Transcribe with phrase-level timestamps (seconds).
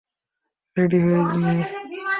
[0.77, 1.53] Ready হয়ে নে।